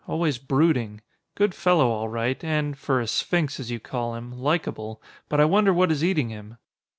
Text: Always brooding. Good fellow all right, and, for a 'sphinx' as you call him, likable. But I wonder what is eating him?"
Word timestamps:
Always 0.07 0.39
brooding. 0.39 1.01
Good 1.35 1.53
fellow 1.53 1.91
all 1.91 2.09
right, 2.09 2.43
and, 2.43 2.75
for 2.75 3.01
a 3.01 3.05
'sphinx' 3.05 3.59
as 3.59 3.69
you 3.69 3.79
call 3.79 4.15
him, 4.15 4.31
likable. 4.31 4.99
But 5.29 5.39
I 5.39 5.45
wonder 5.45 5.71
what 5.71 5.91
is 5.91 6.03
eating 6.03 6.29
him?" 6.29 6.57